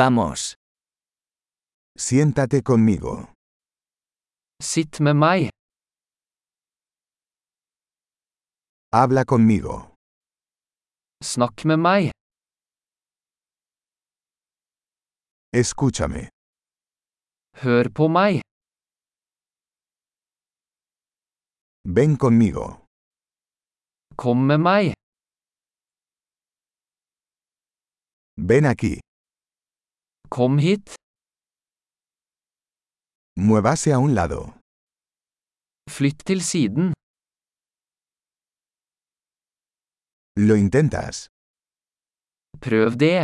Vamos. 0.00 0.54
Siéntate 1.98 2.62
conmigo. 2.62 3.12
Sitt 4.62 5.00
med 5.00 5.16
meg. 5.16 5.48
Habla 8.94 9.24
conmigo. 9.24 9.74
Snakk 11.24 11.64
med 11.64 11.78
meg. 11.78 12.10
Escúchame. 15.60 16.28
Hør 17.62 17.84
på 17.96 18.08
meg. 18.08 18.40
Ven 21.96 22.16
conmigo. 22.16 22.66
Kom 24.16 24.46
med 24.46 24.60
meg. 24.60 24.94
Ven 28.36 28.64
aquí. 28.64 29.07
Kom 30.30 30.58
hit. 30.58 30.94
Muévase 33.36 33.92
a 33.92 33.98
un 33.98 34.14
lado. 34.14 34.40
Flytt 35.96 36.20
til 36.28 36.40
siden. 36.52 36.92
Lo 40.46 40.54
intentas. 40.64 41.16
Prøv 42.64 42.90
det. 43.04 43.20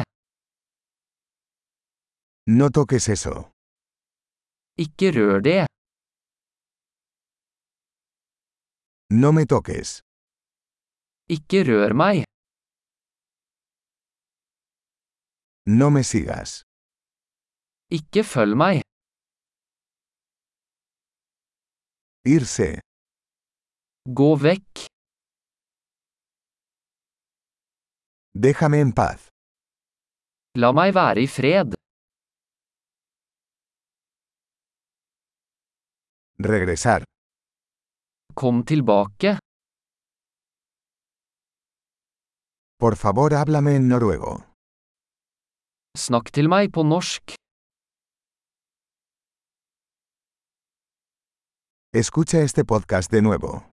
No 2.58 2.66
toques 2.76 3.08
eso. 3.16 3.34
Ikke 4.84 5.06
rør 5.16 5.38
det. 5.48 5.62
No 9.22 9.28
me 9.36 9.44
toques. 9.52 9.88
Ikke 11.36 11.58
rør 11.68 11.92
meg. 12.02 12.16
No 15.66 15.90
me 15.90 16.02
sigas. 16.04 16.50
Ikke 17.92 18.24
følg 18.24 18.56
meg. 18.56 18.80
Irse. 22.24 22.80
Gå 24.08 24.30
vekk. 24.40 24.86
Déjame 28.44 28.80
en 28.84 28.92
paz. 28.96 29.28
La 30.56 30.72
meg 30.72 30.94
være 30.96 31.22
i 31.24 31.28
fred. 31.28 31.74
Regresar. 36.40 37.04
Kom 38.34 38.64
tilbake. 38.66 39.36
Por 42.80 42.96
favor, 42.96 43.30
háblame 43.30 43.76
en 43.76 43.88
noruego. 43.88 44.34
Snakk 45.96 46.32
til 46.34 46.48
meg 46.50 46.72
på 46.74 46.82
norsk. 46.82 47.36
Escucha 51.94 52.40
este 52.40 52.64
podcast 52.64 53.08
de 53.08 53.22
nuevo. 53.22 53.70